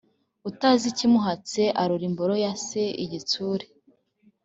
[0.49, 3.65] Utazi ikimuhatse arora imboro ya se igitsure.